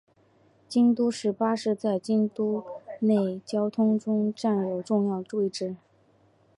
[0.67, 2.65] 京都市巴士在京都
[2.99, 5.75] 市内交通中占有重要位置。